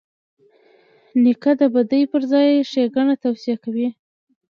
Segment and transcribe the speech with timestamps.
[1.23, 3.87] نیکه د بدۍ پر ځای ښېګڼه توصیه کوي.